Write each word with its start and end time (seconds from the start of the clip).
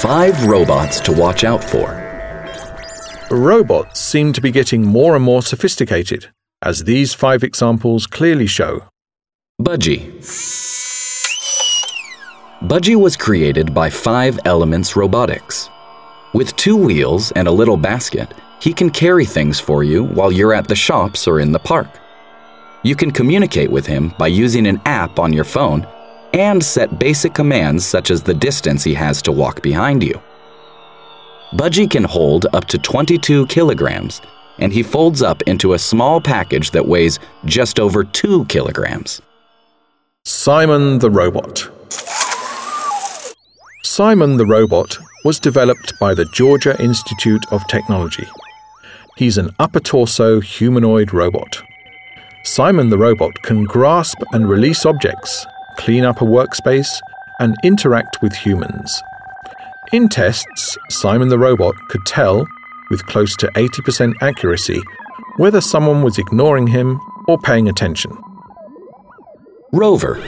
Five 0.00 0.46
robots 0.46 0.98
to 1.00 1.12
watch 1.12 1.44
out 1.44 1.62
for. 1.62 1.90
Robots 3.30 4.00
seem 4.00 4.32
to 4.32 4.40
be 4.40 4.50
getting 4.50 4.82
more 4.82 5.14
and 5.14 5.22
more 5.22 5.42
sophisticated, 5.42 6.30
as 6.62 6.84
these 6.84 7.12
five 7.12 7.44
examples 7.44 8.06
clearly 8.06 8.46
show. 8.46 8.84
Budgee. 9.60 10.10
Budgee 12.62 12.96
was 12.96 13.14
created 13.14 13.74
by 13.74 13.90
Five 13.90 14.38
Elements 14.46 14.96
Robotics. 14.96 15.68
With 16.32 16.56
two 16.56 16.78
wheels 16.78 17.30
and 17.32 17.46
a 17.46 17.52
little 17.52 17.76
basket, 17.76 18.32
he 18.58 18.72
can 18.72 18.88
carry 18.88 19.26
things 19.26 19.60
for 19.60 19.84
you 19.84 20.04
while 20.04 20.32
you're 20.32 20.54
at 20.54 20.66
the 20.66 20.74
shops 20.74 21.28
or 21.28 21.40
in 21.40 21.52
the 21.52 21.58
park. 21.58 21.90
You 22.84 22.96
can 22.96 23.10
communicate 23.10 23.70
with 23.70 23.84
him 23.84 24.14
by 24.18 24.28
using 24.28 24.66
an 24.66 24.80
app 24.86 25.18
on 25.18 25.34
your 25.34 25.44
phone 25.44 25.86
and 26.32 26.62
set 26.62 26.98
basic 26.98 27.34
commands 27.34 27.84
such 27.84 28.10
as 28.10 28.22
the 28.22 28.34
distance 28.34 28.84
he 28.84 28.94
has 28.94 29.22
to 29.22 29.32
walk 29.32 29.62
behind 29.62 30.02
you. 30.02 30.20
Budgee 31.52 31.90
can 31.90 32.04
hold 32.04 32.46
up 32.52 32.66
to 32.66 32.78
22 32.78 33.46
kilograms, 33.46 34.20
and 34.58 34.72
he 34.72 34.82
folds 34.82 35.22
up 35.22 35.42
into 35.42 35.72
a 35.72 35.78
small 35.78 36.20
package 36.20 36.70
that 36.70 36.86
weighs 36.86 37.18
just 37.44 37.80
over 37.80 38.04
2 38.04 38.44
kilograms. 38.44 39.20
Simon 40.24 40.98
the 40.98 41.10
Robot. 41.10 41.68
Simon 43.82 44.36
the 44.36 44.46
Robot 44.46 44.96
was 45.24 45.40
developed 45.40 45.92
by 45.98 46.14
the 46.14 46.24
Georgia 46.26 46.80
Institute 46.80 47.44
of 47.50 47.66
Technology. 47.66 48.26
He's 49.16 49.38
an 49.38 49.50
upper 49.58 49.80
torso 49.80 50.40
humanoid 50.40 51.12
robot. 51.12 51.62
Simon 52.44 52.88
the 52.88 52.96
Robot 52.96 53.42
can 53.42 53.64
grasp 53.64 54.18
and 54.32 54.48
release 54.48 54.86
objects, 54.86 55.44
clean 55.80 56.04
up 56.04 56.20
a 56.20 56.24
workspace, 56.26 57.00
and 57.38 57.56
interact 57.64 58.20
with 58.20 58.34
humans. 58.34 59.02
In 59.92 60.10
tests, 60.10 60.76
Simon 60.90 61.28
the 61.28 61.38
Robot 61.38 61.74
could 61.88 62.04
tell, 62.04 62.46
with 62.90 63.04
close 63.06 63.34
to 63.36 63.46
80% 63.56 64.12
accuracy, 64.20 64.78
whether 65.38 65.60
someone 65.62 66.02
was 66.02 66.18
ignoring 66.18 66.66
him 66.66 67.00
or 67.26 67.38
paying 67.38 67.66
attention. 67.66 68.16
Rover. 69.72 70.20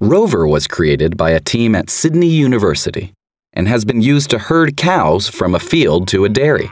Rover 0.00 0.46
was 0.46 0.66
created 0.66 1.16
by 1.16 1.30
a 1.30 1.40
team 1.40 1.74
at 1.74 1.88
Sydney 1.88 2.28
University 2.28 3.14
and 3.54 3.68
has 3.68 3.86
been 3.86 4.02
used 4.02 4.28
to 4.30 4.38
herd 4.38 4.76
cows 4.76 5.28
from 5.28 5.54
a 5.54 5.60
field 5.60 6.08
to 6.08 6.26
a 6.26 6.28
dairy. 6.28 6.68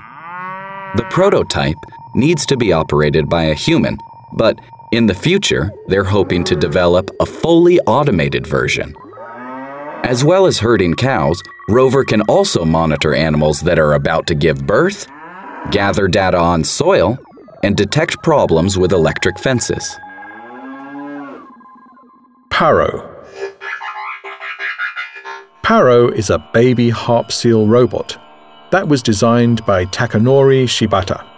The 0.96 1.06
prototype 1.10 1.76
needs 2.14 2.46
to 2.46 2.56
be 2.56 2.72
operated 2.72 3.28
by 3.28 3.44
a 3.44 3.54
human, 3.54 3.98
but 4.34 4.58
in 4.92 5.06
the 5.06 5.14
future, 5.14 5.72
they're 5.86 6.04
hoping 6.04 6.44
to 6.44 6.54
develop 6.54 7.10
a 7.20 7.26
fully 7.26 7.80
automated 7.80 8.46
version. 8.46 8.94
As 10.04 10.22
well 10.24 10.46
as 10.46 10.58
herding 10.58 10.94
cows, 10.94 11.42
Rover 11.68 12.04
can 12.04 12.20
also 12.22 12.64
monitor 12.64 13.14
animals 13.14 13.60
that 13.60 13.78
are 13.78 13.94
about 13.94 14.26
to 14.26 14.34
give 14.34 14.66
birth, 14.66 15.06
gather 15.70 16.08
data 16.08 16.36
on 16.36 16.64
soil, 16.64 17.16
and 17.62 17.76
detect 17.76 18.22
problems 18.22 18.76
with 18.76 18.92
electric 18.92 19.38
fences. 19.38 19.96
Paro. 22.50 23.08
Paro 25.62 26.12
is 26.12 26.28
a 26.28 26.50
baby 26.52 26.90
harp 26.90 27.32
seal 27.32 27.66
robot 27.66 28.18
that 28.72 28.88
was 28.88 29.02
designed 29.02 29.64
by 29.64 29.86
Takanori 29.86 30.64
Shibata. 30.64 31.31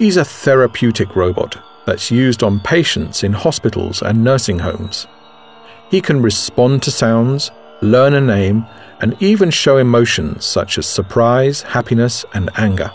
He's 0.00 0.16
a 0.16 0.24
therapeutic 0.24 1.14
robot 1.14 1.62
that's 1.84 2.10
used 2.10 2.42
on 2.42 2.60
patients 2.60 3.22
in 3.22 3.34
hospitals 3.34 4.00
and 4.00 4.24
nursing 4.24 4.60
homes. 4.60 5.06
He 5.90 6.00
can 6.00 6.22
respond 6.22 6.82
to 6.84 6.90
sounds, 6.90 7.50
learn 7.82 8.14
a 8.14 8.20
name, 8.22 8.64
and 9.02 9.14
even 9.20 9.50
show 9.50 9.76
emotions 9.76 10.46
such 10.46 10.78
as 10.78 10.86
surprise, 10.86 11.60
happiness, 11.60 12.24
and 12.32 12.48
anger. 12.56 12.90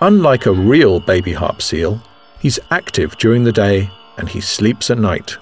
Unlike 0.00 0.46
a 0.46 0.52
real 0.54 0.98
baby 0.98 1.34
harp 1.34 1.60
seal, 1.60 2.00
he's 2.38 2.58
active 2.70 3.18
during 3.18 3.44
the 3.44 3.52
day 3.52 3.90
and 4.16 4.30
he 4.30 4.40
sleeps 4.40 4.90
at 4.90 4.96
night. 4.96 5.36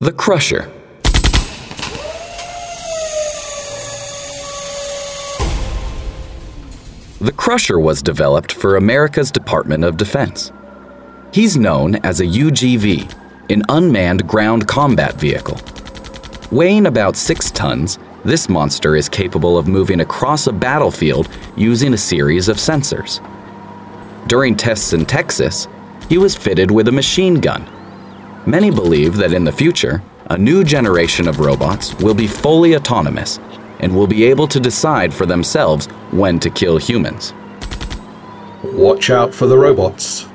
The 0.00 0.10
Crusher. 0.10 0.68
The 7.20 7.32
Crusher 7.32 7.80
was 7.80 8.00
developed 8.00 8.52
for 8.52 8.76
America's 8.76 9.32
Department 9.32 9.82
of 9.82 9.96
Defense. 9.96 10.52
He's 11.32 11.56
known 11.56 11.96
as 11.96 12.20
a 12.20 12.24
UGV, 12.24 13.12
an 13.50 13.64
unmanned 13.68 14.28
ground 14.28 14.68
combat 14.68 15.14
vehicle. 15.14 15.58
Weighing 16.52 16.86
about 16.86 17.16
six 17.16 17.50
tons, 17.50 17.98
this 18.24 18.48
monster 18.48 18.94
is 18.94 19.08
capable 19.08 19.58
of 19.58 19.66
moving 19.66 19.98
across 19.98 20.46
a 20.46 20.52
battlefield 20.52 21.28
using 21.56 21.92
a 21.92 21.98
series 21.98 22.46
of 22.46 22.56
sensors. 22.56 23.18
During 24.28 24.54
tests 24.54 24.92
in 24.92 25.04
Texas, 25.04 25.66
he 26.08 26.18
was 26.18 26.36
fitted 26.36 26.70
with 26.70 26.86
a 26.86 26.92
machine 26.92 27.40
gun. 27.40 27.68
Many 28.46 28.70
believe 28.70 29.16
that 29.16 29.32
in 29.32 29.42
the 29.42 29.50
future, 29.50 30.04
a 30.26 30.38
new 30.38 30.62
generation 30.62 31.26
of 31.26 31.40
robots 31.40 31.94
will 31.96 32.14
be 32.14 32.28
fully 32.28 32.76
autonomous 32.76 33.40
and 33.80 33.94
will 33.94 34.06
be 34.06 34.24
able 34.24 34.48
to 34.48 34.60
decide 34.60 35.12
for 35.12 35.26
themselves 35.26 35.86
when 36.10 36.38
to 36.40 36.50
kill 36.50 36.78
humans. 36.78 37.32
Watch 38.62 39.10
out 39.10 39.34
for 39.34 39.46
the 39.46 39.56
robots. 39.56 40.26